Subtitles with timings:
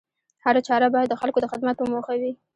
[0.43, 2.31] هره چاره بايد د خلکو د خدمت په موخه وي